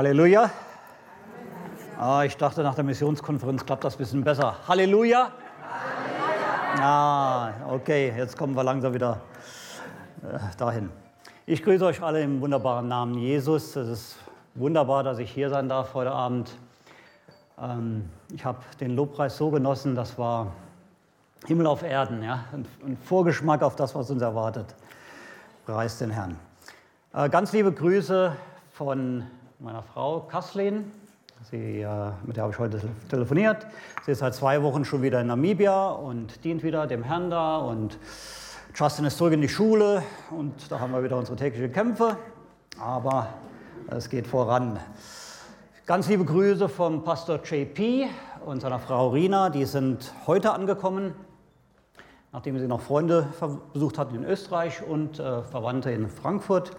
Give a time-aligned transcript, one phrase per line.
[0.00, 0.50] Halleluja.
[1.98, 4.56] Ah, ich dachte, nach der Missionskonferenz klappt das ein bisschen besser.
[4.66, 5.30] Halleluja.
[6.80, 9.20] Ah, okay, jetzt kommen wir langsam wieder
[10.22, 10.88] äh, dahin.
[11.44, 13.76] Ich grüße euch alle im wunderbaren Namen Jesus.
[13.76, 14.16] Es ist
[14.54, 16.50] wunderbar, dass ich hier sein darf heute Abend.
[17.60, 20.54] Ähm, ich habe den Lobpreis so genossen, das war
[21.46, 22.46] Himmel auf Erden, ja?
[22.54, 24.74] ein, ein Vorgeschmack auf das, was uns erwartet.
[25.66, 26.38] Preis den Herrn.
[27.12, 28.34] Äh, ganz liebe Grüße
[28.72, 29.26] von
[29.60, 30.90] meiner Frau Kathleen.
[31.50, 32.80] Sie, äh, mit der habe ich heute
[33.10, 33.66] telefoniert.
[34.06, 37.58] Sie ist seit zwei Wochen schon wieder in Namibia und dient wieder dem Herrn da.
[37.58, 37.98] Und
[38.74, 42.16] Justin ist zurück in die Schule und da haben wir wieder unsere täglichen Kämpfe.
[42.80, 43.28] Aber
[43.88, 44.78] es geht voran.
[45.84, 48.06] Ganz liebe Grüße vom Pastor JP
[48.46, 49.50] und seiner Frau Rina.
[49.50, 51.12] Die sind heute angekommen,
[52.32, 53.28] nachdem sie noch Freunde
[53.74, 56.74] besucht hatten in Österreich und äh, Verwandte in Frankfurt.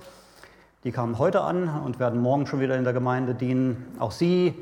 [0.84, 3.86] Die kamen heute an und werden morgen schon wieder in der Gemeinde dienen.
[4.00, 4.56] Auch sie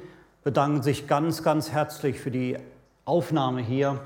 [0.44, 2.58] bedanken sich ganz, ganz herzlich für die
[3.06, 4.02] Aufnahme hier.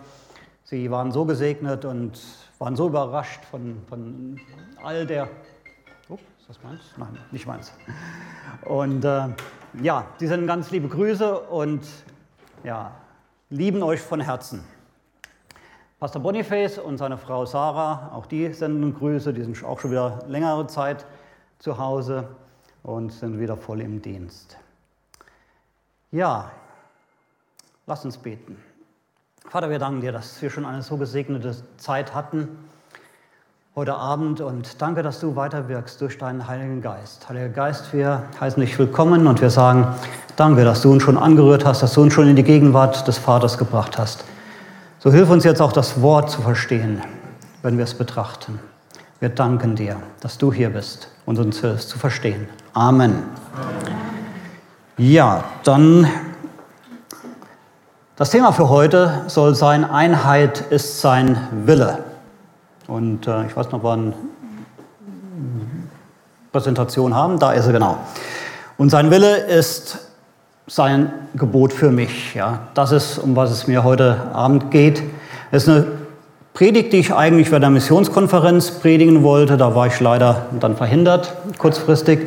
[0.64, 2.22] Sie waren so gesegnet und
[2.59, 4.39] waren so überrascht von, von
[4.83, 5.28] all der.
[6.08, 6.81] Oh, ist das meins?
[6.97, 7.73] Nein, nicht meins.
[8.66, 9.30] Und äh,
[9.81, 11.81] ja, sie sind ganz liebe Grüße und
[12.64, 12.92] ja,
[13.50, 14.64] lieben euch von Herzen.
[16.00, 20.20] Pastor Boniface und seine Frau Sarah, auch die senden Grüße, die sind auch schon wieder
[20.27, 21.08] längere Zeit
[21.64, 22.28] zu Hause
[22.83, 24.58] und sind wieder voll im Dienst.
[26.11, 26.52] Ja,
[27.88, 28.58] lass uns beten.
[29.47, 32.50] Vater, wir danken dir, dass wir schon eine so gesegnete Zeit hatten
[33.78, 37.30] heute Abend und danke, dass du weiterwirkst durch deinen Heiligen Geist.
[37.30, 39.88] Heiliger Geist, wir heißen dich willkommen und wir sagen
[40.36, 43.17] danke, dass du uns schon angerührt hast, dass du uns schon in die Gegenwart des
[43.17, 44.25] Vaters gebracht hast.
[45.00, 47.02] So hilf uns jetzt auch das Wort zu verstehen,
[47.61, 48.59] wenn wir es betrachten.
[49.24, 52.46] Wir danken dir, dass du hier bist und uns hilfst zu verstehen.
[52.74, 53.24] Amen.
[54.98, 56.10] Ja, dann
[58.18, 62.00] das Thema für heute soll sein, Einheit ist sein Wille.
[62.88, 64.14] Und äh, ich weiß noch, wann
[66.52, 68.00] Präsentation haben, da ist er genau.
[68.78, 70.00] Und sein Wille ist
[70.67, 72.36] sein Gebot für mich.
[72.36, 75.02] Ja, das ist, um was es mir heute Abend geht.
[75.50, 76.02] Es ist eine
[76.53, 79.58] Predigt, die ich eigentlich bei der Missionskonferenz predigen wollte.
[79.58, 82.19] Da war ich leider dann verhindert, kurzfristig.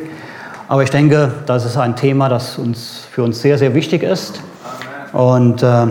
[0.67, 4.41] Aber ich denke, das ist ein Thema, das uns, für uns sehr, sehr wichtig ist.
[5.13, 5.87] Und äh,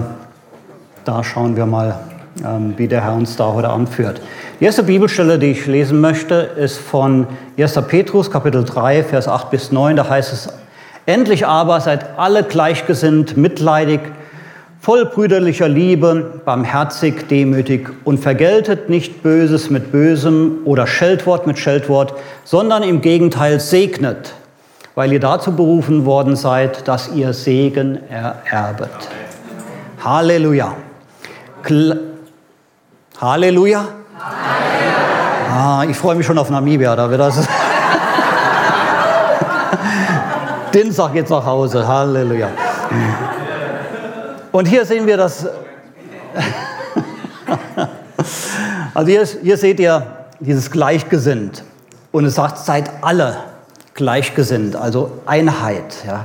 [1.04, 1.98] da schauen wir mal,
[2.41, 4.20] äh, wie der Herr uns da heute Abend führt.
[4.60, 7.26] Die erste Bibelstelle, die ich lesen möchte, ist von
[7.58, 7.80] 1.
[7.88, 9.97] Petrus, Kapitel 3, Vers 8 bis 9.
[9.97, 10.48] Da heißt es,
[11.06, 14.00] Endlich aber seid alle gleichgesinnt, mitleidig,
[14.86, 22.14] voll brüderlicher Liebe, barmherzig, demütig und vergeltet nicht Böses mit Bösem oder Scheldwort mit Scheldwort,
[22.44, 24.34] sondern im Gegenteil segnet,
[24.94, 28.91] weil ihr dazu berufen worden seid, dass ihr Segen ererbet.
[30.04, 30.76] Halleluja.
[31.64, 31.98] Kl
[33.20, 33.88] Halleluja.
[34.20, 35.80] Halleluja.
[35.80, 37.41] Ah, ich freue mich schon auf Namibia, da wird das.
[40.72, 41.88] Dienstag geht's nach Hause.
[41.88, 42.50] Halleluja.
[44.56, 45.47] Und hier sehen wir das.
[48.94, 51.62] also hier, hier seht ihr dieses Gleichgesinnt.
[52.11, 53.37] Und es sagt, seid alle
[53.93, 55.97] gleichgesinnt, also Einheit.
[56.06, 56.25] Ja.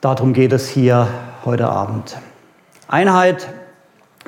[0.00, 1.08] Darum geht es hier
[1.44, 2.16] heute Abend.
[2.86, 3.48] Einheit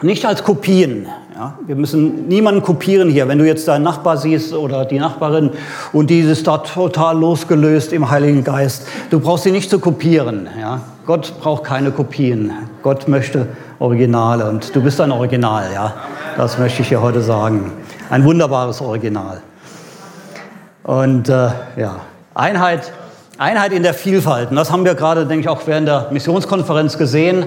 [0.03, 1.07] nicht als Kopien.
[1.37, 1.53] Ja.
[1.67, 3.29] Wir müssen niemanden kopieren hier.
[3.29, 5.51] Wenn du jetzt deinen Nachbar siehst oder die Nachbarin
[5.93, 10.49] und die ist da total losgelöst im Heiligen Geist, du brauchst sie nicht zu kopieren.
[10.59, 10.81] Ja.
[11.05, 12.53] Gott braucht keine Kopien.
[12.83, 13.49] Gott möchte
[13.81, 15.93] Originale und du bist ein Original, ja.
[16.39, 17.71] Das möchte ich dir heute sagen.
[18.09, 19.43] Ein wunderbares Original.
[20.85, 21.97] Und äh, ja,
[22.33, 22.93] Einheit,
[23.37, 24.51] Einheit in der Vielfalt.
[24.51, 27.47] Und das haben wir gerade, denke ich, auch während der Missionskonferenz gesehen.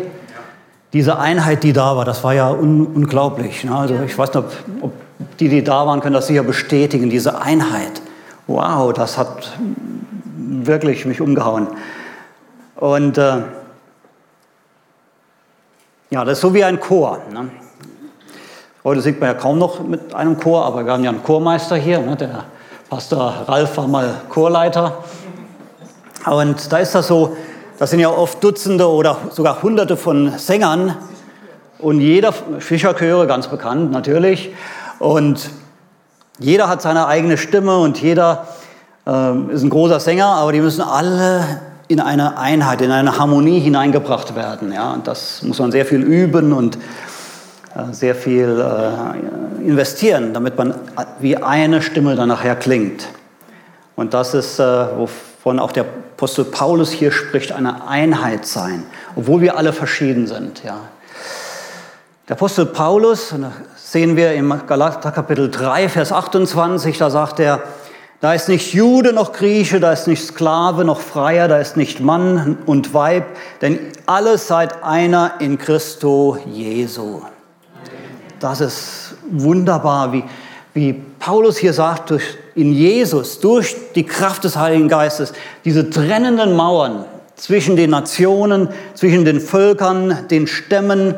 [0.92, 3.64] Diese Einheit, die da war, das war ja un unglaublich.
[3.64, 3.76] Ne?
[3.76, 4.46] Also ich weiß nicht,
[4.82, 4.94] ob,
[5.40, 7.10] die, die da waren, können das sicher bestätigen.
[7.10, 8.02] Diese Einheit.
[8.48, 9.58] Wow, das hat
[10.36, 11.68] wirklich mich umgehauen.
[12.76, 13.42] Und äh,
[16.10, 17.20] ja, das ist so wie ein Chor.
[17.32, 17.50] Ne?
[18.84, 21.76] Heute singt man ja kaum noch mit einem Chor, aber wir haben ja einen Chormeister
[21.76, 22.00] hier.
[22.00, 22.16] Ne?
[22.16, 22.46] Der
[22.90, 25.04] Pastor Ralf war mal Chorleiter.
[26.26, 27.38] Und da ist das so,
[27.80, 30.96] das sind ja oft Dutzende oder sogar Hunderte von Sängern
[31.80, 34.52] und jeder, Fischerchöre ganz bekannt natürlich,
[35.00, 35.50] und
[36.40, 38.48] jeder hat seine eigene Stimme und jeder
[39.08, 43.60] äh, ist ein großer Sänger, aber die müssen alle in eine Einheit, in eine Harmonie
[43.60, 44.74] hineingebracht werden.
[44.74, 44.92] Ja?
[44.92, 50.76] Und das muss man sehr viel üben und äh, sehr viel äh, investieren, damit man
[51.20, 53.08] wie eine Stimme dann nachher klingt.
[53.96, 54.64] Und das ist, äh,
[54.98, 55.86] wovon auch der
[56.20, 58.84] Apostel Paulus hier spricht, eine Einheit sein,
[59.16, 60.66] obwohl wir alle verschieden sind.
[60.66, 60.82] Ja.
[62.28, 63.54] Der Apostel Paulus, das
[63.94, 67.64] sehen wir im Galater Kapitel 3, Vers 28, da sagt er,
[68.20, 72.02] da ist nicht Jude noch Grieche, da ist nicht Sklave noch Freier, da ist nicht
[72.02, 73.24] Mann und Weib,
[73.62, 77.22] denn alle seid einer in Christo Jesu.
[78.42, 80.26] Das ist wunderbar, wie,
[80.80, 85.34] wie Paulus hier sagt, durch, in Jesus, durch die Kraft des Heiligen Geistes,
[85.66, 87.04] diese trennenden Mauern
[87.36, 91.16] zwischen den Nationen, zwischen den Völkern, den Stämmen,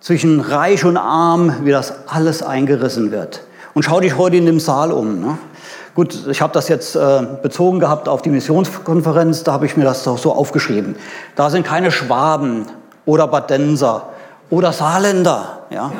[0.00, 3.42] zwischen Reich und Arm, wie das alles eingerissen wird.
[3.74, 5.20] Und schau dich heute in dem Saal um.
[5.20, 5.36] Ne?
[5.96, 9.84] Gut, ich habe das jetzt äh, bezogen gehabt auf die Missionskonferenz, da habe ich mir
[9.84, 10.94] das doch so aufgeschrieben.
[11.34, 12.66] Da sind keine Schwaben
[13.04, 14.10] oder Badenser
[14.48, 15.90] oder Saarländer, ja.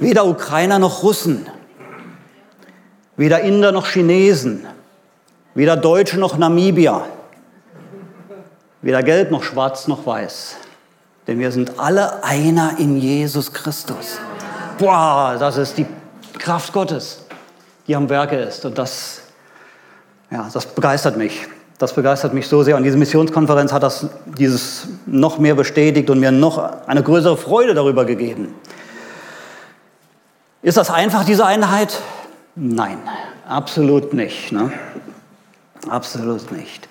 [0.00, 1.46] Weder Ukrainer noch Russen,
[3.16, 4.66] weder Inder noch Chinesen,
[5.54, 7.04] weder Deutsche noch Namibier,
[8.82, 10.56] weder gelb noch schwarz noch weiß.
[11.26, 14.18] Denn wir sind alle einer in Jesus Christus.
[14.78, 15.86] Boah, das ist die
[16.38, 17.26] Kraft Gottes
[17.86, 18.64] die am Werke ist.
[18.64, 19.22] Und das,
[20.30, 21.46] ja, das begeistert mich.
[21.78, 22.76] Das begeistert mich so sehr.
[22.76, 24.06] Und diese Missionskonferenz hat das
[24.38, 28.54] dieses noch mehr bestätigt und mir noch eine größere Freude darüber gegeben.
[30.66, 31.96] Ist das einfach, diese Einheit?
[32.56, 32.98] Nein,
[33.48, 34.50] absolut nicht.
[34.50, 34.72] Ne?
[35.88, 36.88] Absolut nicht.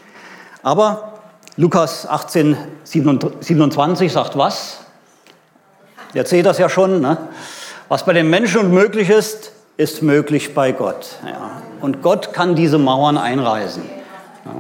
[0.64, 1.20] Aber
[1.58, 2.56] Lukas 18,
[2.86, 4.78] 27 sagt was?
[6.14, 7.02] Ihr erzählt das ja schon.
[7.02, 7.18] Ne?
[7.90, 11.18] Was bei den Menschen unmöglich ist, ist möglich bei Gott.
[11.26, 11.62] Ja.
[11.82, 13.84] Und Gott kann diese Mauern einreißen.
[14.46, 14.52] Ja.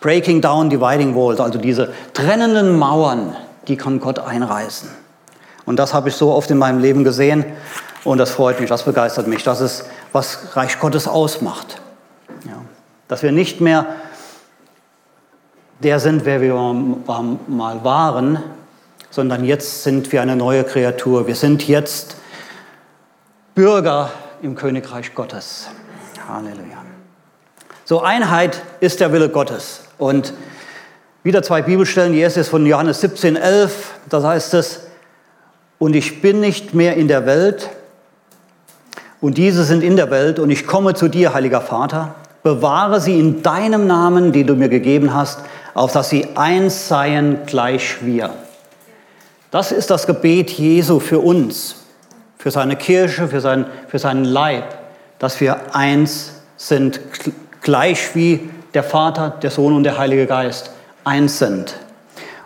[0.00, 3.36] Breaking down dividing walls, also diese trennenden Mauern,
[3.68, 4.88] die kann Gott einreißen.
[5.66, 7.44] Und das habe ich so oft in meinem Leben gesehen
[8.04, 9.42] und das freut mich, das begeistert mich.
[9.42, 11.80] Das ist, was Reich Gottes ausmacht.
[12.46, 12.62] Ja.
[13.08, 13.86] Dass wir nicht mehr
[15.82, 18.42] der sind, wer wir mal waren,
[19.10, 21.26] sondern jetzt sind wir eine neue Kreatur.
[21.26, 22.16] Wir sind jetzt
[23.54, 24.10] Bürger
[24.42, 25.68] im Königreich Gottes.
[26.28, 26.84] Halleluja.
[27.84, 29.82] So, Einheit ist der Wille Gottes.
[29.98, 30.32] Und
[31.22, 32.12] wieder zwei Bibelstellen.
[32.12, 33.94] Die erste ist von Johannes 17, 11.
[34.08, 34.80] Da heißt es,
[35.78, 37.68] und ich bin nicht mehr in der Welt,
[39.24, 42.14] und diese sind in der Welt, und ich komme zu dir, heiliger Vater.
[42.42, 45.40] Bewahre sie in deinem Namen, den du mir gegeben hast,
[45.72, 48.34] auf dass sie eins seien gleich wir.
[49.50, 51.76] Das ist das Gebet Jesu für uns
[52.36, 54.64] für seine Kirche, für, sein, für seinen Leib,
[55.18, 57.00] dass wir eins sind,
[57.62, 60.70] gleich wie der Vater, der Sohn und der Heilige Geist
[61.04, 61.76] eins sind.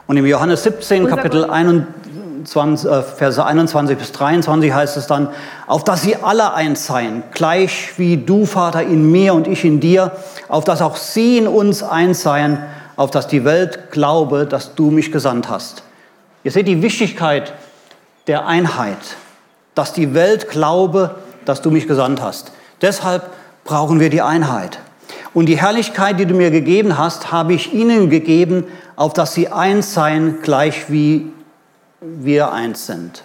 [0.07, 5.31] Und im Johannes 17, Kapitel 21, äh, Verse 21 bis 23 heißt es dann,
[5.69, 9.79] auf dass sie alle eins seien, gleich wie du, Vater, in mir und ich in
[9.79, 10.13] dir,
[10.49, 12.59] auf dass auch sie in uns eins seien,
[12.97, 15.85] auf dass die Welt glaube, dass du mich gesandt hast.
[16.43, 17.53] Ihr seht die Wichtigkeit
[18.27, 18.99] der Einheit
[19.79, 22.51] dass die Welt glaube, dass du mich gesandt hast.
[22.83, 23.31] Deshalb
[23.63, 24.81] brauchen wir die Einheit.
[25.35, 28.65] Und die Herrlichkeit, die du mir gegeben hast, habe ich ihnen gegeben,
[28.97, 31.31] auf dass sie eins seien, gleich wie
[32.01, 33.23] wir eins sind.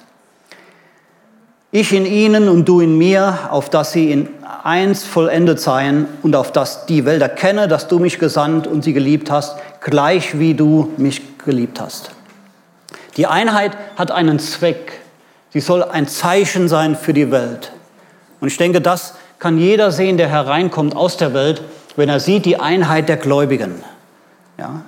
[1.75, 4.29] Ich in ihnen und du in mir, auf dass sie in
[4.63, 8.93] eins vollendet seien und auf dass die Welt erkenne, dass du mich gesandt und sie
[8.93, 12.11] geliebt hast, gleich wie du mich geliebt hast.
[13.17, 15.01] Die Einheit hat einen Zweck.
[15.49, 17.71] Sie soll ein Zeichen sein für die Welt.
[18.39, 21.63] Und ich denke, das kann jeder sehen, der hereinkommt aus der Welt,
[21.95, 23.83] wenn er sieht die Einheit der Gläubigen.
[24.59, 24.83] Ja,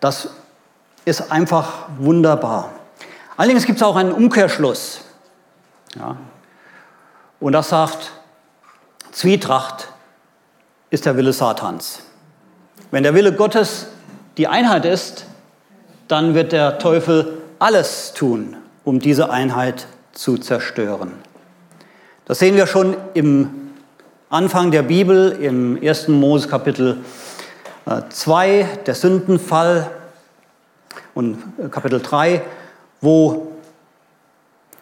[0.00, 0.28] das
[1.06, 2.72] ist einfach wunderbar.
[3.38, 5.00] Allerdings gibt es auch einen Umkehrschluss.
[5.94, 6.16] Ja,
[7.40, 8.12] und das sagt,
[9.12, 9.88] Zwietracht
[10.90, 12.00] ist der Wille Satans.
[12.90, 13.86] Wenn der Wille Gottes
[14.36, 15.26] die Einheit ist,
[16.08, 21.12] dann wird der Teufel alles tun, um diese Einheit zu zerstören.
[22.26, 23.72] Das sehen wir schon im
[24.28, 26.08] Anfang der Bibel, im 1.
[26.08, 26.98] Mose Kapitel
[28.08, 29.90] 2, äh, der Sündenfall
[31.14, 32.42] und äh, Kapitel 3,
[33.00, 33.52] wo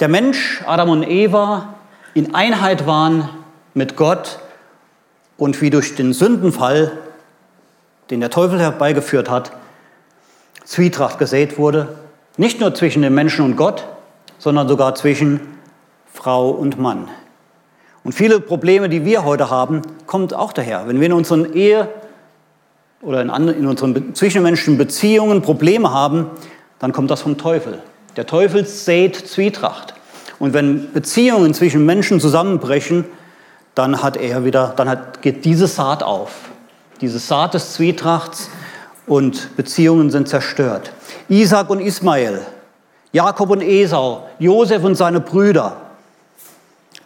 [0.00, 1.74] der Mensch, Adam und Eva,
[2.14, 3.28] in Einheit waren
[3.74, 4.38] mit Gott
[5.36, 6.92] und wie durch den Sündenfall,
[8.10, 9.52] den der Teufel herbeigeführt hat,
[10.64, 11.96] Zwietracht gesät wurde,
[12.36, 13.86] nicht nur zwischen dem Menschen und Gott,
[14.38, 15.40] sondern sogar zwischen
[16.12, 17.08] Frau und Mann.
[18.02, 20.86] Und viele Probleme, die wir heute haben, kommen auch daher.
[20.86, 21.88] Wenn wir in unseren Ehe
[23.00, 26.30] oder in, in unseren zwischenmenschlichen Beziehungen Probleme haben,
[26.78, 27.82] dann kommt das vom Teufel.
[28.16, 29.94] Der Teufel sät Zwietracht.
[30.38, 33.04] Und wenn Beziehungen zwischen Menschen zusammenbrechen,
[33.74, 36.30] dann hat er wieder, dann hat, geht diese Saat auf.
[37.00, 38.50] Diese Saat des Zwietrachts
[39.06, 40.92] und Beziehungen sind zerstört.
[41.28, 42.40] Isaac und Ismael,
[43.12, 45.76] Jakob und Esau, Josef und seine Brüder.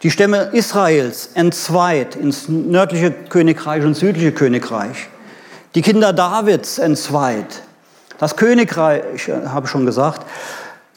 [0.03, 5.09] Die Stämme Israels entzweit ins nördliche Königreich und südliche Königreich.
[5.75, 7.63] Die Kinder Davids entzweit.
[8.17, 10.25] Das Königreich, habe ich schon gesagt,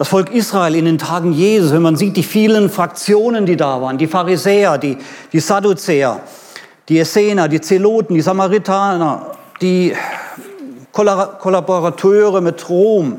[0.02, 3.80] das Volk Israel in den Tagen Jesus, wenn man sieht, die vielen Fraktionen, die da
[3.80, 4.98] waren, die Pharisäer, die,
[5.32, 6.20] die Sadduzäer,
[6.88, 9.30] die Essener, die Zeloten, die Samaritaner,
[9.60, 9.94] die
[10.90, 13.16] Kollaborateure mit Rom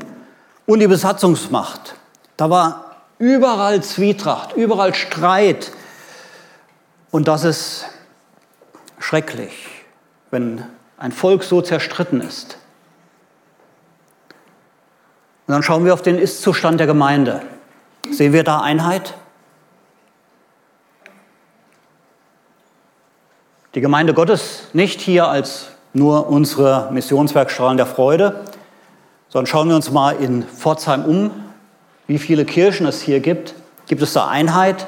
[0.66, 1.94] und die Besatzungsmacht.
[2.36, 5.72] Da war überall Zwietracht, überall Streit.
[7.10, 7.86] Und das ist
[8.98, 9.54] schrecklich,
[10.30, 10.62] wenn
[10.98, 12.58] ein Volk so zerstritten ist.
[15.46, 17.42] Und dann schauen wir auf den Ist-Zustand der Gemeinde.
[18.10, 19.14] Sehen wir da Einheit?
[23.74, 28.44] Die Gemeinde Gottes nicht hier als nur unsere Missionswerkstrahlen der Freude,
[29.28, 31.30] sondern schauen wir uns mal in Pforzheim um,
[32.06, 33.54] wie viele Kirchen es hier gibt.
[33.86, 34.86] Gibt es da Einheit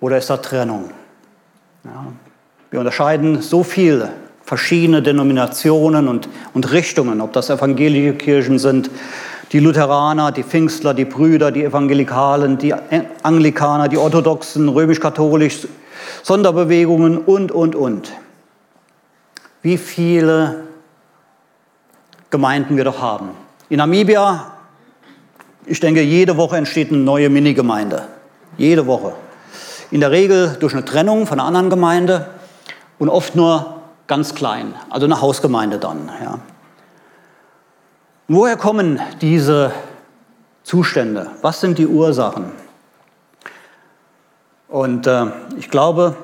[0.00, 0.90] oder ist da Trennung?
[1.84, 2.06] Ja,
[2.70, 4.10] wir unterscheiden so viele
[4.44, 8.90] verschiedene Denominationen und, und Richtungen, ob das evangelische Kirchen sind,
[9.54, 12.74] die Lutheraner, die Pfingstler, die Brüder, die Evangelikalen, die
[13.22, 15.68] Anglikaner, die Orthodoxen, römisch-katholisch,
[16.24, 18.12] Sonderbewegungen und, und, und
[19.62, 20.64] wie viele
[22.30, 23.30] Gemeinden wir doch haben.
[23.68, 24.54] In Namibia,
[25.66, 28.02] ich denke, jede Woche entsteht eine neue Minigemeinde.
[28.58, 29.12] Jede Woche.
[29.92, 32.26] In der Regel durch eine Trennung von einer anderen Gemeinde
[32.98, 36.10] und oft nur ganz klein, also eine Hausgemeinde dann.
[36.20, 36.40] Ja.
[38.26, 39.70] Woher kommen diese
[40.62, 41.30] Zustände?
[41.42, 42.52] Was sind die Ursachen?
[44.66, 45.26] Und äh,
[45.58, 46.16] ich glaube,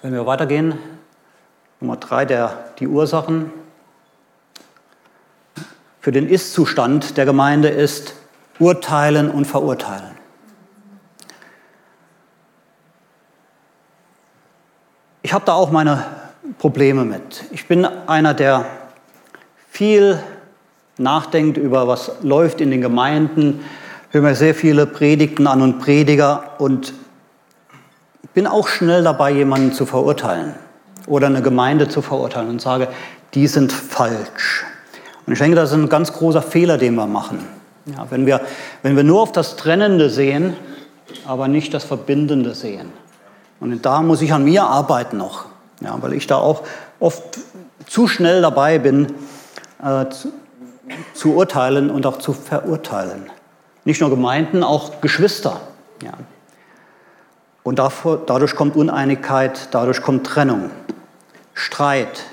[0.00, 0.78] wenn wir weitergehen,
[1.80, 3.52] Nummer drei, der, die Ursachen
[6.00, 8.14] für den Ist-Zustand der Gemeinde ist
[8.58, 10.16] urteilen und verurteilen.
[15.20, 16.06] Ich habe da auch meine
[16.56, 17.44] Probleme mit.
[17.50, 18.64] Ich bin einer, der
[19.68, 20.22] viel
[20.98, 23.60] nachdenkt über, was läuft in den Gemeinden,
[24.10, 26.94] höre mir sehr viele Predigten an und Prediger und
[28.34, 30.54] bin auch schnell dabei, jemanden zu verurteilen
[31.06, 32.88] oder eine Gemeinde zu verurteilen und sage,
[33.34, 34.64] die sind falsch.
[35.26, 37.40] Und ich denke, das ist ein ganz großer Fehler, den wir machen.
[37.86, 38.40] Ja, wenn, wir,
[38.82, 40.56] wenn wir nur auf das Trennende sehen,
[41.26, 42.92] aber nicht das Verbindende sehen.
[43.60, 45.46] Und da muss ich an mir arbeiten noch,
[45.80, 46.62] ja, weil ich da auch
[47.00, 47.22] oft
[47.86, 49.12] zu schnell dabei bin,
[49.82, 50.06] äh,
[51.14, 53.30] zu, urteilen und auch zu verurteilen.
[53.84, 55.60] Nicht nur Gemeinden, auch Geschwister.
[56.02, 56.12] Ja.
[57.62, 60.70] Und davor, dadurch kommt Uneinigkeit, dadurch kommt Trennung.
[61.54, 62.24] Streit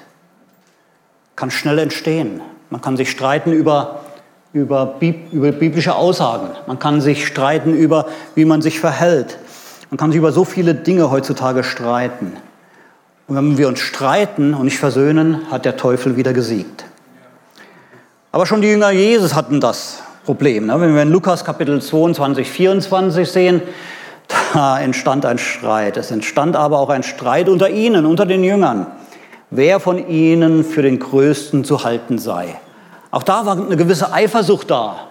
[1.36, 2.41] kann schnell entstehen.
[2.69, 4.01] Man kann sich streiten über,
[4.51, 4.95] über,
[5.31, 6.50] über biblische Aussagen.
[6.67, 9.38] Man kann sich streiten über, wie man sich verhält.
[9.89, 12.33] Man kann sich über so viele Dinge heutzutage streiten.
[13.27, 16.86] Und wenn wir uns streiten und nicht versöhnen, hat der Teufel wieder gesiegt.
[18.34, 20.66] Aber schon die Jünger Jesus hatten das Problem.
[20.66, 20.82] Ne?
[20.82, 23.62] Wenn wir in Lukas Kapitel 22, 24 sehen,
[24.54, 25.96] da entstand ein Streit.
[25.96, 28.88] Es entstand aber auch ein Streit unter ihnen, unter den Jüngern
[29.56, 32.56] wer von ihnen für den Größten zu halten sei.
[33.12, 35.08] Auch da war eine gewisse Eifersucht da.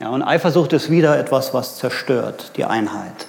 [0.00, 3.26] Ja, und Eifersucht ist wieder etwas, was zerstört die Einheit.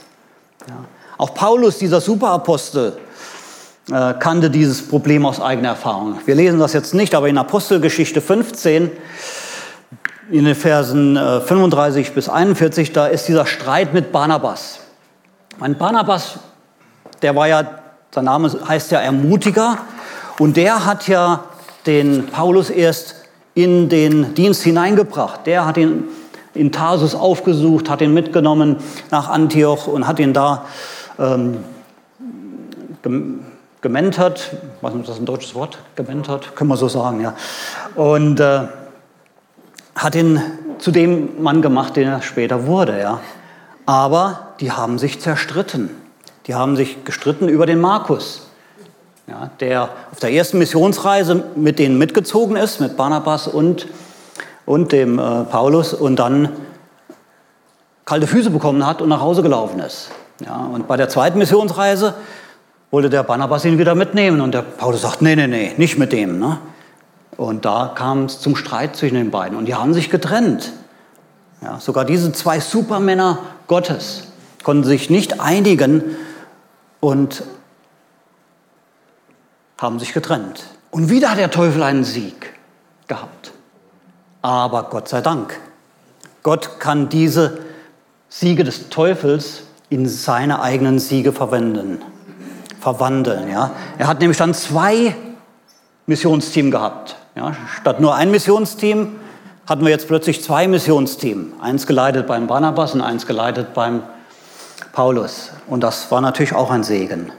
[0.67, 0.75] Ja.
[1.17, 2.97] Auch Paulus, dieser Superapostel,
[3.91, 6.19] äh, kannte dieses Problem aus eigener Erfahrung.
[6.25, 8.91] Wir lesen das jetzt nicht, aber in Apostelgeschichte 15,
[10.31, 14.79] in den Versen äh, 35 bis 41, da ist dieser Streit mit Barnabas.
[15.59, 16.39] Mein Barnabas,
[17.21, 17.63] der war ja,
[18.11, 19.77] sein Name heißt ja Ermutiger,
[20.39, 21.43] und der hat ja
[21.85, 23.15] den Paulus erst
[23.53, 25.45] in den Dienst hineingebracht.
[25.45, 26.05] Der hat ihn
[26.53, 28.77] in Tarsus aufgesucht, hat ihn mitgenommen
[29.11, 30.65] nach Antioch und hat ihn da
[31.19, 31.57] ähm,
[33.85, 34.51] gementert.
[34.81, 35.77] Was ist das ein deutsches Wort?
[35.95, 37.35] Gementert, können wir so sagen, ja.
[37.93, 38.61] Und äh,
[39.95, 40.41] hat ihn
[40.79, 43.21] zu dem Mann gemacht, den er später wurde, ja.
[43.85, 45.91] Aber die haben sich zerstritten.
[46.47, 48.45] Die haben sich gestritten über den Markus
[49.27, 53.87] ja, der auf der ersten Missionsreise mit denen mitgezogen ist, mit Barnabas und,
[54.65, 56.49] und dem äh, Paulus und dann
[58.05, 60.09] kalte Füße bekommen hat und nach Hause gelaufen ist.
[60.45, 62.13] Ja, und bei der zweiten Missionsreise
[62.95, 66.13] wollte der Barnabas ihn wieder mitnehmen und der Paulus sagt, nee, nee, nee, nicht mit
[66.13, 66.39] dem.
[66.39, 66.59] Ne?
[67.35, 70.71] Und da kam es zum Streit zwischen den beiden und die haben sich getrennt.
[71.61, 74.29] Ja, sogar diese zwei Supermänner Gottes
[74.63, 76.03] konnten sich nicht einigen
[77.01, 77.43] und
[79.77, 80.63] haben sich getrennt.
[80.89, 82.53] Und wieder hat der Teufel einen Sieg.
[83.09, 83.51] gehabt.
[84.41, 85.59] Aber Gott sei Dank,
[86.43, 87.57] Gott kann diese
[88.29, 92.01] Siege des Teufels in seine eigenen Siege verwenden,
[92.85, 93.49] verwandeln.
[93.49, 93.71] Ja?
[93.97, 95.15] Er hat nämlich dann zwei
[96.05, 97.15] Missionsteam gehabt.
[97.35, 97.53] Ja?
[97.81, 99.15] Statt nur ein Missionsteam
[99.65, 101.53] hatten wir jetzt plötzlich zwei Missionsteam.
[101.59, 104.03] Eins geleitet beim Barnabas und eins geleitet beim
[104.91, 105.49] Paulus.
[105.65, 107.31] Und das war natürlich auch ein Segen.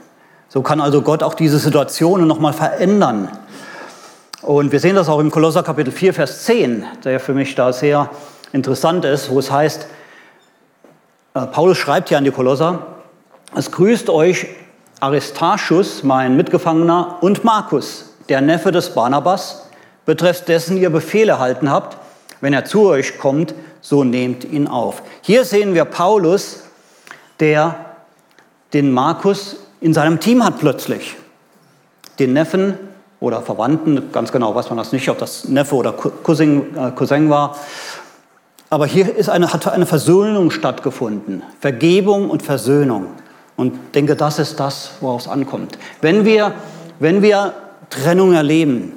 [0.49, 3.29] So kann also Gott auch diese Situationen nochmal verändern.
[4.41, 7.71] Und wir sehen das auch im Kolosser Kapitel 4, Vers 10, der für mich da
[7.71, 8.09] sehr
[8.51, 9.87] interessant ist, wo es heißt,
[11.35, 12.79] äh, Paulus schreibt hier an die Kolosser,
[13.55, 14.47] es grüßt euch
[14.99, 19.67] Aristarchus, mein Mitgefangener, und Markus, der Neffe des Barnabas,
[20.05, 21.97] betreffs dessen ihr Befehle erhalten habt.
[22.41, 25.01] Wenn er zu euch kommt, so nehmt ihn auf.
[25.21, 26.63] Hier sehen wir Paulus,
[27.39, 27.75] der
[28.73, 31.15] den Markus in seinem Team hat plötzlich.
[32.19, 32.77] Den Neffen
[33.19, 37.29] oder Verwandten, ganz genau weiß man das nicht, ob das Neffe oder Cousin, äh, Cousin
[37.29, 37.55] war.
[38.69, 41.43] Aber hier ist eine, hat eine Versöhnung stattgefunden.
[41.59, 43.07] Vergebung und Versöhnung.
[43.57, 45.77] Und denke, das ist das, worauf es ankommt.
[45.99, 46.53] Wenn wir,
[46.99, 47.53] wenn wir
[47.89, 48.93] Trennung erleben,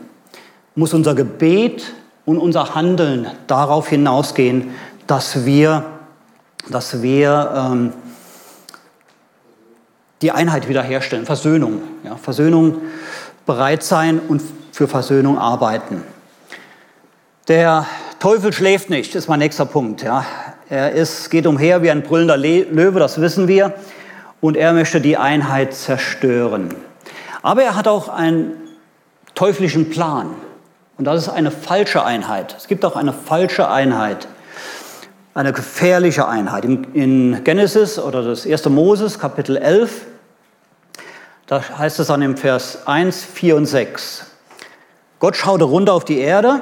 [0.76, 1.92] muss unser Gebet
[2.26, 4.70] und unser Handeln darauf hinausgehen,
[5.06, 5.84] dass wir,
[6.68, 7.92] dass wir ähm,
[10.22, 11.80] die Einheit wiederherstellen, Versöhnung.
[12.04, 12.82] Ja, Versöhnung,
[13.46, 16.02] bereit sein und für Versöhnung arbeiten.
[17.48, 17.86] Der
[18.18, 20.02] Teufel schläft nicht, ist mein nächster Punkt.
[20.02, 20.24] Ja.
[20.68, 23.74] Er ist, geht umher wie ein brüllender Löwe, das wissen wir,
[24.40, 26.74] und er möchte die Einheit zerstören.
[27.42, 28.52] Aber er hat auch einen
[29.34, 30.34] teuflischen Plan.
[30.98, 32.54] Und das ist eine falsche Einheit.
[32.58, 34.28] Es gibt auch eine falsche Einheit,
[35.34, 36.64] eine gefährliche Einheit.
[36.64, 38.66] In Genesis oder das 1.
[38.66, 40.06] Moses, Kapitel 11,
[41.46, 44.26] da heißt es dann im Vers 1, 4 und 6.
[45.18, 46.60] Gott schaute runter auf die Erde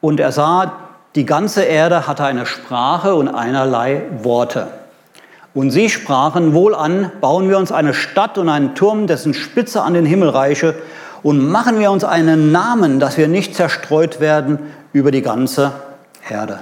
[0.00, 0.72] und er sah,
[1.14, 4.68] die ganze Erde hatte eine Sprache und einerlei Worte.
[5.56, 9.94] Und sie sprachen, wohlan, bauen wir uns eine Stadt und einen Turm, dessen Spitze an
[9.94, 10.74] den Himmel reiche,
[11.22, 14.58] und machen wir uns einen Namen, dass wir nicht zerstreut werden
[14.92, 15.72] über die ganze
[16.28, 16.60] Erde.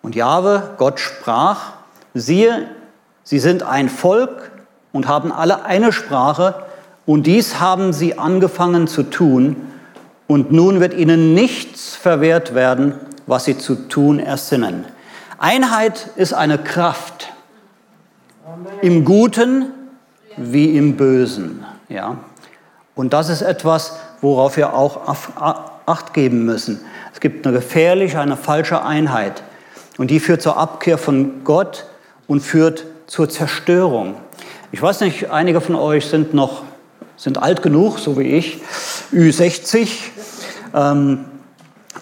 [0.00, 1.72] Und Jahwe, Gott sprach,
[2.14, 2.66] siehe,
[3.24, 4.50] sie sind ein Volk,
[4.92, 6.54] und haben alle eine Sprache
[7.06, 9.56] und dies haben sie angefangen zu tun
[10.28, 12.94] und nun wird ihnen nichts verwehrt werden,
[13.26, 14.84] was sie zu tun ersinnen.
[15.38, 17.31] Einheit ist eine Kraft
[18.80, 19.66] im Guten
[20.36, 21.64] wie im Bösen.
[21.88, 22.16] Ja?
[22.94, 25.00] Und das ist etwas, worauf wir auch
[25.84, 26.80] Acht geben müssen.
[27.12, 29.42] Es gibt eine gefährliche, eine falsche Einheit.
[29.98, 31.86] Und die führt zur Abkehr von Gott
[32.26, 34.14] und führt zur Zerstörung.
[34.70, 36.62] Ich weiß nicht, einige von euch sind noch
[37.22, 38.60] sind alt genug, so wie ich,
[39.12, 39.88] Ü60,
[40.74, 41.24] ähm,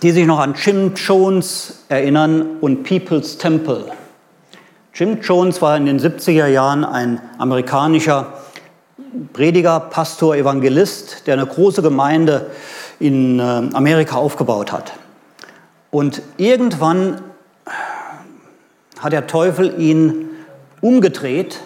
[0.03, 3.85] die sich noch an Jim Jones erinnern und People's Temple.
[4.93, 8.33] Jim Jones war in den 70er Jahren ein amerikanischer
[9.33, 12.51] Prediger, Pastor, Evangelist, der eine große Gemeinde
[12.99, 14.93] in äh, Amerika aufgebaut hat.
[15.91, 17.21] Und irgendwann
[19.01, 20.29] hat der Teufel ihn
[20.81, 21.61] umgedreht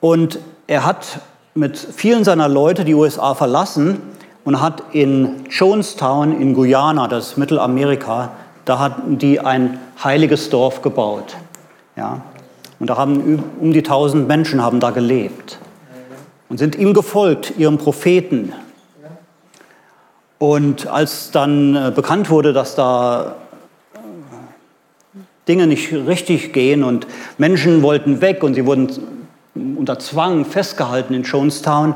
[0.00, 1.20] und er hat
[1.54, 4.00] mit vielen seiner Leute die USA verlassen
[4.44, 8.32] und hat in Jonestown in Guyana, das ist Mittelamerika,
[8.64, 11.36] da hatten die ein heiliges Dorf gebaut.
[11.96, 12.22] Ja?
[12.78, 15.58] Und da haben um die 1000 Menschen haben da gelebt
[16.48, 18.52] und sind ihm gefolgt, ihrem Propheten.
[20.38, 23.36] Und als dann äh, bekannt wurde, dass da
[23.94, 23.98] äh,
[25.46, 27.06] Dinge nicht richtig gehen und
[27.38, 28.90] Menschen wollten weg und sie wurden
[29.54, 31.94] unter Zwang festgehalten in Jonestown,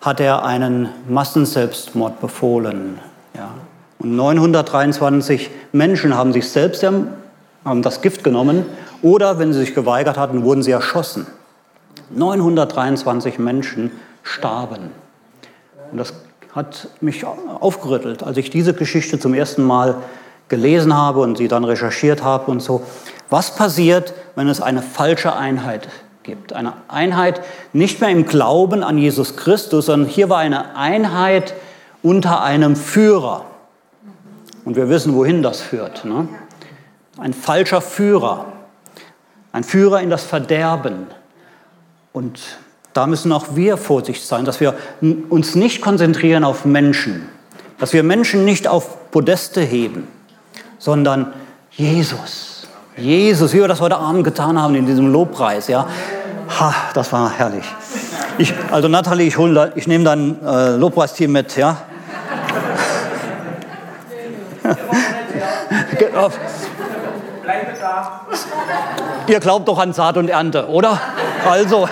[0.00, 2.98] hat er einen Massenselbstmord befohlen.
[3.36, 3.50] Ja.
[4.00, 6.84] Und 923 Menschen haben sich selbst
[7.64, 8.66] haben das Gift genommen
[9.04, 11.26] oder, wenn sie sich geweigert hatten, wurden sie erschossen.
[12.10, 14.90] 923 Menschen starben.
[15.92, 16.14] Und das
[16.54, 19.96] hat mich aufgerüttelt, als ich diese Geschichte zum ersten Mal
[20.48, 22.82] gelesen habe und sie dann recherchiert habe und so.
[23.28, 25.88] Was passiert, wenn es eine falsche Einheit
[26.24, 26.52] gibt.
[26.52, 31.54] Eine Einheit nicht mehr im Glauben an Jesus Christus, sondern hier war eine Einheit
[32.02, 33.44] unter einem Führer.
[34.64, 36.04] Und wir wissen, wohin das führt.
[36.04, 36.26] Ne?
[37.18, 38.46] Ein falscher Führer.
[39.54, 41.06] Ein Führer in das Verderben.
[42.12, 42.40] Und
[42.92, 44.74] da müssen auch wir vorsichtig sein, dass wir
[45.28, 47.28] uns nicht konzentrieren auf Menschen,
[47.78, 50.08] dass wir Menschen nicht auf Podeste heben,
[50.78, 51.32] sondern
[51.70, 52.66] Jesus.
[52.96, 55.86] Jesus, wie wir das heute Abend getan haben in diesem Lobpreis, ja.
[56.58, 57.64] Ha, das war herrlich.
[58.38, 59.38] Ich, also Nathalie, ich,
[59.76, 61.76] ich nehme dein äh, Lobpreisteam mit, ja.
[67.44, 68.20] Bleibe da.
[69.26, 71.00] Ihr glaubt doch an Saat und Ernte, oder?
[71.48, 71.88] Also.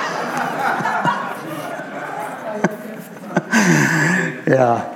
[4.47, 4.87] ja.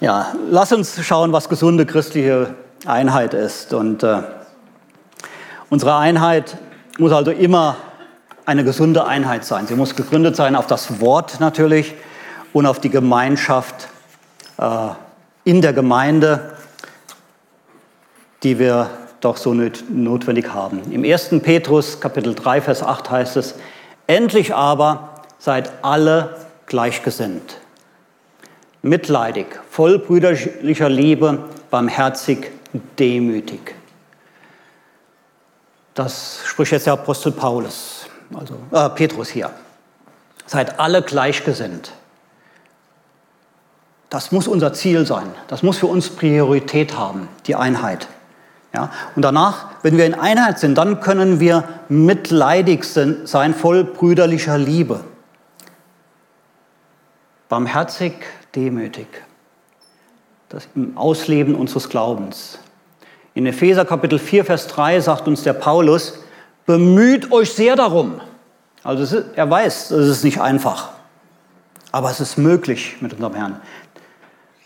[0.00, 2.54] Ja, lass uns schauen, was gesunde christliche
[2.86, 3.72] Einheit ist.
[3.72, 4.22] Und äh,
[5.70, 6.58] unsere Einheit
[6.98, 7.76] muss also immer
[8.44, 9.68] eine gesunde Einheit sein.
[9.68, 11.94] Sie muss gegründet sein auf das Wort natürlich
[12.52, 13.88] und auf die Gemeinschaft
[14.58, 14.88] äh,
[15.44, 16.56] in der Gemeinde,
[18.42, 20.80] die wir doch so notwendig haben.
[20.92, 21.40] Im 1.
[21.42, 23.54] Petrus Kapitel 3, Vers 8 heißt es,
[24.06, 27.58] endlich aber seid alle gleichgesinnt,
[28.82, 32.50] mitleidig, voll brüderlicher Liebe, barmherzig,
[32.98, 33.74] demütig.
[35.94, 39.50] Das spricht jetzt der Apostel Paulus, also äh, Petrus hier.
[40.46, 41.92] Seid alle gleichgesinnt.
[44.10, 45.26] Das muss unser Ziel sein.
[45.48, 48.06] Das muss für uns Priorität haben, die Einheit.
[48.76, 48.90] Ja?
[49.16, 55.00] Und danach, wenn wir in Einheit sind, dann können wir mitleidig sein, voll brüderlicher Liebe.
[57.48, 58.12] Barmherzig,
[58.54, 59.06] demütig.
[60.50, 62.58] Das im Ausleben unseres Glaubens.
[63.34, 66.18] In Epheser Kapitel 4, Vers 3 sagt uns der Paulus,
[66.66, 68.20] bemüht euch sehr darum.
[68.82, 70.90] Also ist, er weiß, es ist nicht einfach,
[71.92, 73.60] aber es ist möglich mit unserem Herrn.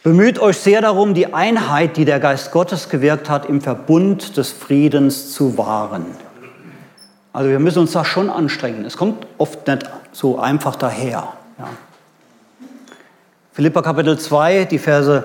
[0.02, 4.50] Bemüht euch sehr darum, die Einheit, die der Geist Gottes gewirkt hat, im Verbund des
[4.50, 6.06] Friedens zu wahren.
[7.34, 8.86] Also wir müssen uns da schon anstrengen.
[8.86, 11.34] Es kommt oft nicht so einfach daher.
[11.58, 11.68] Ja.
[13.52, 15.24] Philippa Kapitel 2, die Verse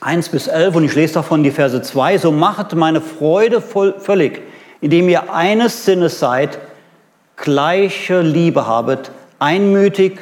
[0.00, 2.16] 1 bis 11 und ich lese davon die Verse 2.
[2.16, 4.40] So macht meine Freude voll, völlig,
[4.80, 6.58] indem ihr eines Sinnes seid,
[7.36, 10.20] gleiche Liebe habet, einmütig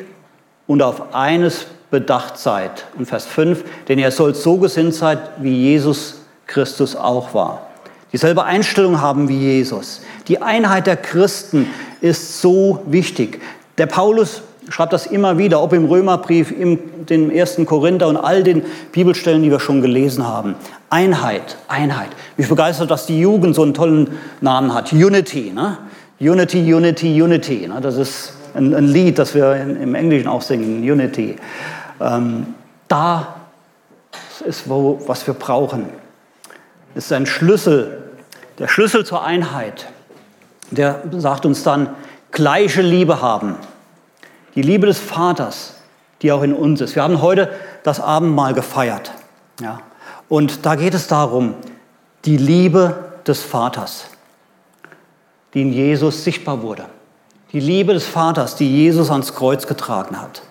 [0.67, 2.87] und auf eines bedacht seid.
[2.99, 7.67] Und Vers 5, denn ihr sollt so gesinnt sein, wie Jesus Christus auch war.
[8.13, 10.01] Dieselbe Einstellung haben wie Jesus.
[10.29, 11.67] Die Einheit der Christen
[12.01, 13.41] ist so wichtig.
[13.77, 18.43] Der Paulus schreibt das immer wieder, ob im Römerbrief, im den ersten Korinther und all
[18.43, 20.57] den Bibelstellen, die wir schon gelesen haben.
[20.91, 22.09] Einheit, Einheit.
[22.37, 24.93] Mich begeistert, dass die Jugend so einen tollen Namen hat.
[24.93, 25.79] Unity, ne?
[26.21, 27.69] Unity, Unity, Unity.
[27.69, 27.81] Ne?
[27.81, 31.37] Das ist ein, ein Lied, das wir im Englischen auch singen, Unity.
[32.01, 32.55] Ähm,
[32.89, 33.35] da
[34.45, 35.89] ist, wo, was wir brauchen.
[36.95, 38.11] Das ist ein Schlüssel,
[38.59, 39.89] der Schlüssel zur Einheit.
[40.71, 41.91] Der sagt uns dann,
[42.31, 43.57] gleiche Liebe haben.
[44.55, 45.75] Die Liebe des Vaters,
[46.23, 46.95] die auch in uns ist.
[46.95, 47.53] Wir haben heute
[47.85, 49.13] das Abendmahl gefeiert.
[49.61, 49.81] Ja?
[50.29, 51.55] Und da geht es darum,
[52.25, 54.07] die Liebe des Vaters,
[55.55, 56.87] die in Jesus sichtbar wurde.
[57.53, 60.43] Die Liebe des Vaters, die Jesus ans Kreuz getragen hat.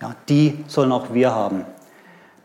[0.00, 1.66] Ja, die sollen auch wir haben.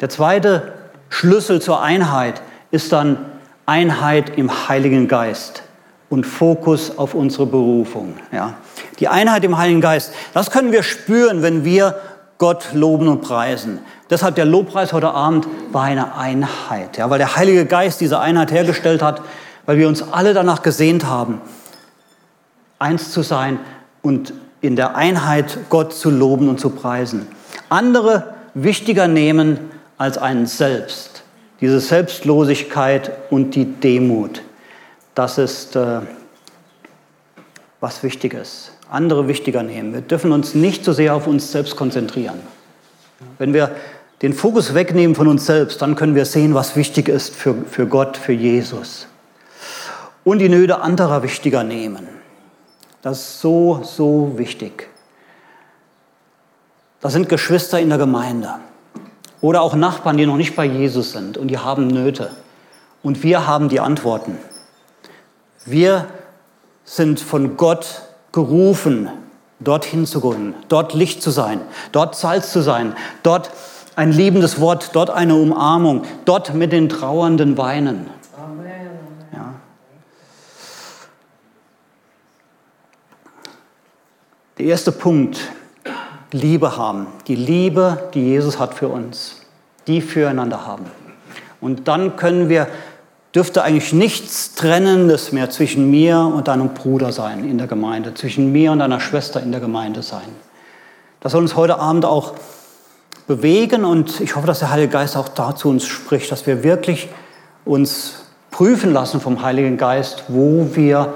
[0.02, 0.74] Der zweite
[1.08, 2.42] Schlüssel zur Einheit
[2.72, 3.18] ist dann
[3.66, 5.64] Einheit im Heiligen Geist
[6.10, 8.18] und Fokus auf unsere Berufung.
[8.34, 8.56] Ja.
[9.00, 11.96] Die Einheit im Heiligen Geist, das können wir spüren, wenn wir
[12.40, 13.80] Gott loben und preisen.
[14.10, 18.52] Deshalb der Lobpreis heute Abend war eine Einheit, ja, weil der Heilige Geist diese Einheit
[18.52, 19.22] hergestellt hat,
[19.66, 21.40] weil wir uns alle danach gesehnt haben,
[22.80, 23.60] eins zu sein
[24.02, 27.28] und in der Einheit Gott zu loben und zu preisen
[27.76, 29.60] andere wichtiger nehmen
[29.98, 31.24] als einen selbst.
[31.60, 34.42] Diese Selbstlosigkeit und die Demut,
[35.14, 36.00] das ist äh,
[37.82, 38.72] was Wichtiges.
[38.90, 39.94] Andere wichtiger nehmen.
[39.94, 42.40] Wir dürfen uns nicht so sehr auf uns selbst konzentrieren.
[43.40, 43.72] Wenn wir
[44.22, 47.88] den Fokus wegnehmen von uns selbst, dann können wir sehen, was wichtig ist für, für
[47.88, 49.08] Gott, für Jesus.
[50.24, 52.08] Und die Nöte anderer wichtiger nehmen.
[53.02, 54.88] Das ist so, so wichtig.
[57.06, 58.56] Das sind Geschwister in der Gemeinde
[59.40, 62.32] oder auch Nachbarn, die noch nicht bei Jesus sind und die haben Nöte.
[63.04, 64.40] Und wir haben die Antworten.
[65.66, 66.08] Wir
[66.84, 69.08] sind von Gott gerufen,
[69.60, 73.52] dorthin zu gehen, dort Licht zu sein, dort Salz zu sein, dort
[73.96, 78.10] ein liebendes Wort, dort eine Umarmung, dort mit den Trauernden weinen.
[79.32, 79.54] Ja.
[84.58, 85.38] Der erste Punkt,
[86.32, 87.08] Liebe haben.
[87.28, 89.42] Die Liebe, die Jesus hat für uns.
[89.88, 90.86] Die füreinander haben.
[91.62, 92.68] Und dann können wir,
[93.34, 98.52] dürfte eigentlich nichts Trennendes mehr zwischen mir und deinem Bruder sein in der Gemeinde, zwischen
[98.52, 100.28] mir und deiner Schwester in der Gemeinde sein.
[101.22, 102.34] Das soll uns heute Abend auch
[103.28, 107.10] bewegen und ich hoffe, dass der Heilige Geist auch dazu uns spricht, dass wir wirklich
[107.66, 111.14] uns prüfen lassen vom Heiligen Geist, wo wir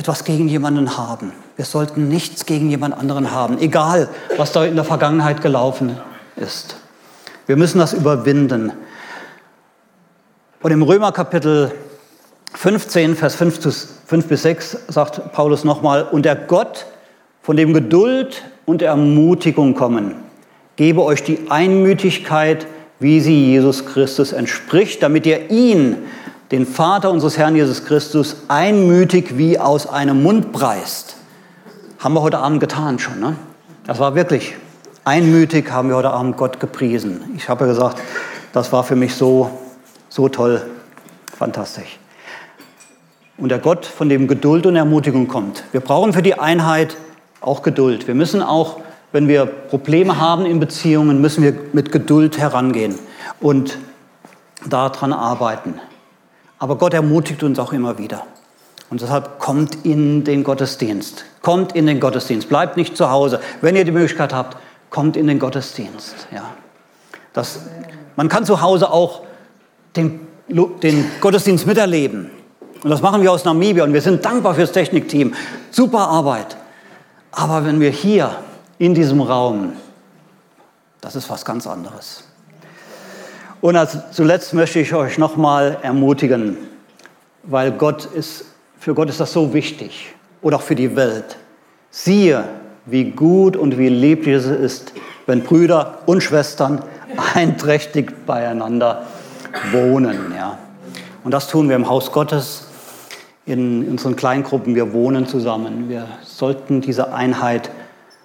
[0.00, 1.32] etwas gegen jemanden haben.
[1.56, 4.08] Wir sollten nichts gegen jemand anderen haben, egal
[4.38, 5.94] was da in der Vergangenheit gelaufen
[6.36, 6.76] ist.
[7.44, 8.72] Wir müssen das überwinden.
[10.62, 11.72] Und im Römer Kapitel
[12.54, 13.58] 15, Vers 5
[14.26, 16.86] bis 6 sagt Paulus nochmal, und der Gott,
[17.42, 20.14] von dem Geduld und Ermutigung kommen,
[20.76, 22.66] gebe euch die Einmütigkeit,
[23.00, 25.98] wie sie Jesus Christus entspricht, damit ihr ihn,
[26.50, 31.16] den Vater unseres Herrn Jesus Christus, einmütig wie aus einem Mund preist.
[31.98, 33.20] Haben wir heute Abend getan schon.
[33.20, 33.36] Ne?
[33.86, 34.54] Das war wirklich
[35.04, 37.22] einmütig, haben wir heute Abend Gott gepriesen.
[37.36, 38.00] Ich habe gesagt,
[38.52, 39.50] das war für mich so,
[40.08, 40.62] so toll,
[41.36, 41.98] fantastisch.
[43.38, 45.64] Und der Gott, von dem Geduld und Ermutigung kommt.
[45.72, 46.96] Wir brauchen für die Einheit
[47.40, 48.06] auch Geduld.
[48.06, 48.80] Wir müssen auch,
[49.12, 52.98] wenn wir Probleme haben in Beziehungen, müssen wir mit Geduld herangehen
[53.40, 53.78] und
[54.68, 55.80] daran arbeiten.
[56.60, 58.26] Aber Gott ermutigt uns auch immer wieder.
[58.90, 61.24] Und deshalb kommt in den Gottesdienst.
[61.42, 62.48] Kommt in den Gottesdienst.
[62.48, 63.40] Bleibt nicht zu Hause.
[63.62, 64.58] Wenn ihr die Möglichkeit habt,
[64.90, 66.28] kommt in den Gottesdienst.
[66.32, 66.44] Ja.
[67.32, 67.60] Das,
[68.14, 69.22] man kann zu Hause auch
[69.96, 72.30] den, den Gottesdienst miterleben.
[72.82, 75.34] Und das machen wir aus Namibia und wir sind dankbar fürs Technikteam.
[75.70, 76.56] Super Arbeit.
[77.32, 78.36] Aber wenn wir hier
[78.78, 79.74] in diesem Raum,
[81.00, 82.24] das ist was ganz anderes.
[83.60, 86.56] Und als zuletzt möchte ich euch nochmal ermutigen,
[87.42, 88.46] weil Gott ist,
[88.78, 91.36] für Gott ist das so wichtig oder auch für die Welt.
[91.90, 92.44] Siehe,
[92.86, 94.92] wie gut und wie lieblich es ist,
[95.26, 96.82] wenn Brüder und Schwestern
[97.34, 99.06] einträchtig beieinander
[99.72, 100.32] wohnen.
[100.34, 100.58] Ja.
[101.24, 102.66] Und das tun wir im Haus Gottes
[103.44, 105.88] in unseren Kleingruppen, wir wohnen zusammen.
[105.88, 107.70] Wir sollten diese Einheit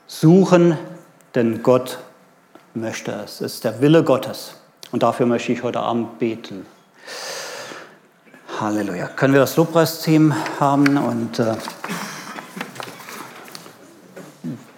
[0.08, 0.78] suchen,
[1.34, 2.00] denn Gott
[2.74, 3.42] möchte es.
[3.42, 4.56] Es ist der Wille Gottes.
[4.96, 6.66] Und dafür möchte ich heute Abend beten.
[8.62, 9.08] Halleluja.
[9.08, 11.54] Können wir das Lobpreisteam haben und äh,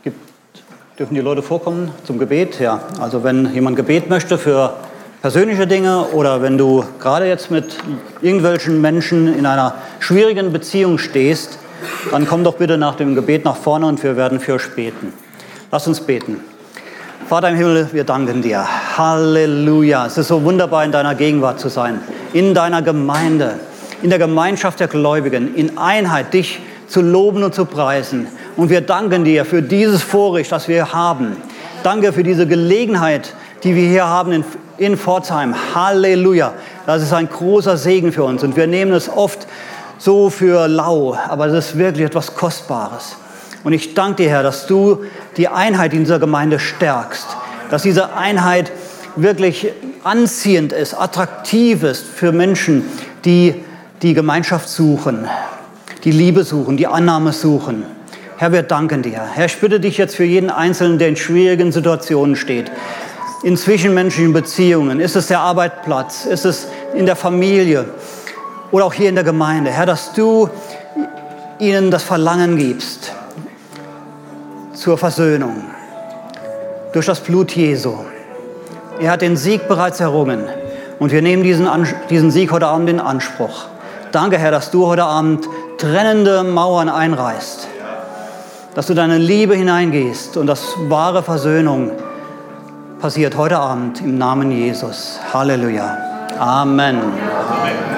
[0.02, 0.18] gibt,
[0.98, 2.60] dürfen die Leute vorkommen zum Gebet?
[2.60, 4.74] Ja, also wenn jemand Gebet möchte für
[5.22, 7.78] persönliche Dinge oder wenn du gerade jetzt mit
[8.20, 11.60] irgendwelchen Menschen in einer schwierigen Beziehung stehst,
[12.10, 15.14] dann komm doch bitte nach dem Gebet nach vorne und wir werden für euch beten.
[15.72, 16.40] Lass uns beten.
[17.30, 18.66] Vater im Himmel, wir danken dir.
[18.98, 20.08] Halleluja.
[20.08, 22.02] Es ist so wunderbar, in deiner Gegenwart zu sein,
[22.34, 23.60] in deiner Gemeinde,
[24.02, 28.28] in der Gemeinschaft der Gläubigen, in Einheit dich zu loben und zu preisen.
[28.56, 31.38] Und wir danken dir für dieses Vorrecht, das wir haben.
[31.84, 33.34] Danke für diese Gelegenheit,
[33.64, 34.46] die wir hier haben in,
[34.78, 35.54] in Pforzheim.
[35.76, 36.54] Halleluja.
[36.88, 39.48] Das ist ein großer Segen für uns und wir nehmen es oft
[40.00, 43.18] so für lau, aber es ist wirklich etwas Kostbares.
[43.64, 45.04] Und ich danke dir, Herr, dass du
[45.36, 47.28] die Einheit in dieser Gemeinde stärkst,
[47.70, 48.72] dass diese Einheit
[49.18, 49.72] wirklich
[50.04, 52.84] anziehend ist, attraktiv ist für Menschen,
[53.26, 53.56] die
[54.02, 55.28] die Gemeinschaft suchen,
[56.04, 57.84] die Liebe suchen, die Annahme suchen.
[58.38, 59.22] Herr, wir danken dir.
[59.34, 62.72] Herr, ich bitte dich jetzt für jeden Einzelnen, der in schwierigen Situationen steht,
[63.44, 65.00] in zwischenmenschlichen Beziehungen?
[65.00, 66.26] Ist es der Arbeitsplatz?
[66.26, 67.86] Ist es in der Familie?
[68.72, 69.72] Oder auch hier in der Gemeinde?
[69.72, 70.50] Herr, dass du
[71.60, 73.12] ihnen das Verlangen gibst
[74.74, 75.64] zur Versöhnung
[76.94, 77.96] durch das Blut Jesu.
[79.00, 80.44] Er hat den Sieg bereits errungen
[81.00, 81.68] und wir nehmen diesen,
[82.10, 83.66] diesen Sieg heute Abend in Anspruch.
[84.12, 87.68] Danke, Herr, dass du heute Abend trennende Mauern einreißt,
[88.74, 91.92] dass du deine Liebe hineingehst und dass wahre Versöhnung
[93.00, 95.20] passiert heute Abend im Namen Jesus.
[95.34, 95.98] Halleluja.
[96.40, 96.98] Amen.
[96.98, 97.97] Amen.